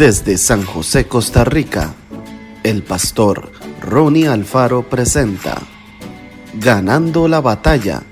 [0.00, 1.94] Desde San José, Costa Rica,
[2.62, 3.52] el pastor
[3.82, 5.60] Ronnie Alfaro presenta
[6.54, 8.02] Ganando la batalla.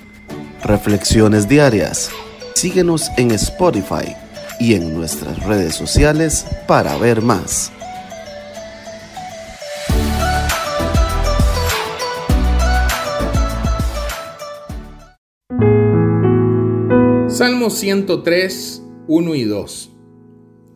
[0.62, 2.10] Reflexiones diarias.
[2.54, 4.14] Síguenos en Spotify
[4.60, 7.72] y en nuestras redes sociales para ver más.
[17.28, 19.97] Salmo 103, 1 y 2.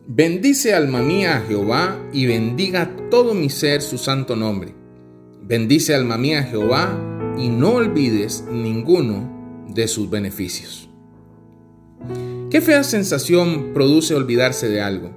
[0.05, 4.75] Bendice alma mía a Jehová y bendiga todo mi ser su santo nombre.
[5.41, 6.99] Bendice alma mía a Jehová
[7.37, 10.89] y no olvides ninguno de sus beneficios.
[12.51, 15.09] Qué fea sensación produce olvidarse de algo.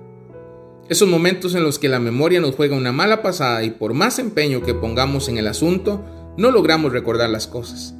[0.88, 4.20] Esos momentos en los que la memoria nos juega una mala pasada y por más
[4.20, 6.04] empeño que pongamos en el asunto,
[6.36, 7.96] no logramos recordar las cosas.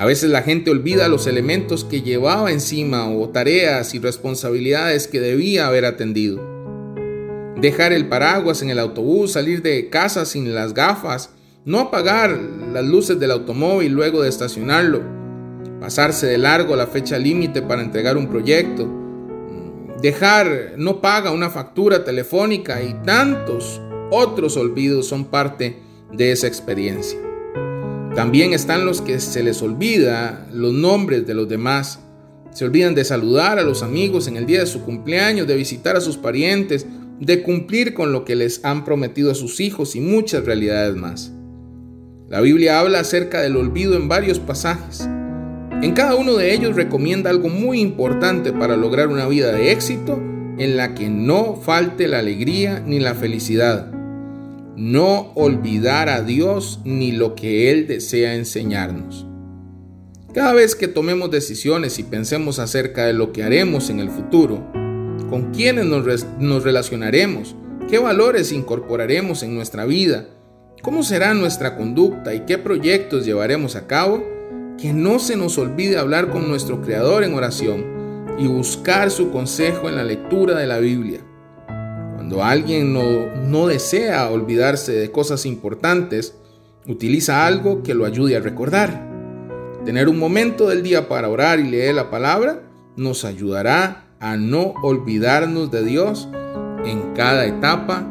[0.00, 5.20] A veces la gente olvida los elementos que llevaba encima o tareas y responsabilidades que
[5.20, 6.40] debía haber atendido.
[7.60, 11.34] Dejar el paraguas en el autobús, salir de casa sin las gafas,
[11.66, 12.30] no apagar
[12.72, 15.02] las luces del automóvil luego de estacionarlo,
[15.80, 18.88] pasarse de largo la fecha límite para entregar un proyecto,
[20.00, 25.76] dejar no paga una factura telefónica y tantos otros olvidos son parte
[26.10, 27.29] de esa experiencia.
[28.14, 32.00] También están los que se les olvida los nombres de los demás.
[32.50, 35.96] Se olvidan de saludar a los amigos en el día de su cumpleaños, de visitar
[35.96, 36.86] a sus parientes,
[37.20, 41.32] de cumplir con lo que les han prometido a sus hijos y muchas realidades más.
[42.28, 45.08] La Biblia habla acerca del olvido en varios pasajes.
[45.80, 50.20] En cada uno de ellos recomienda algo muy importante para lograr una vida de éxito
[50.58, 53.99] en la que no falte la alegría ni la felicidad
[54.80, 59.26] no olvidar a Dios ni lo que Él desea enseñarnos.
[60.32, 64.64] Cada vez que tomemos decisiones y pensemos acerca de lo que haremos en el futuro,
[65.28, 67.54] con quiénes nos, relacionaremos,
[67.90, 70.28] qué valores incorporaremos en nuestra vida,
[70.80, 74.24] cómo será nuestra conducta y qué proyectos llevaremos a cabo,
[74.78, 77.84] que no se nos olvide hablar con nuestro Creador en oración
[78.38, 81.20] y buscar su consejo en la lectura de la Biblia.
[82.30, 86.36] Cuando alguien no, desea olvidarse de cosas importantes,
[86.86, 89.04] utiliza algo que lo ayude a recordar.
[89.84, 92.62] Tener un momento del día para orar y leer la palabra
[92.94, 96.28] nos ayudará a no olvidarnos de Dios
[96.84, 98.06] en cada etapa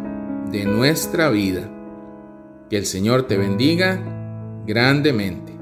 [0.51, 1.69] de nuestra vida.
[2.69, 4.03] Que el Señor te bendiga
[4.67, 5.58] grandemente.